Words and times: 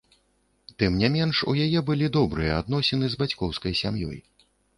Тым 0.83 0.95
не 1.01 1.09
менш 1.15 1.41
у 1.51 1.53
яе 1.65 1.83
былі 1.89 2.09
добрыя 2.17 2.57
адносіны 2.63 3.05
з 3.17 3.21
бацькоўскай 3.21 3.79
сям'ёй. 3.83 4.19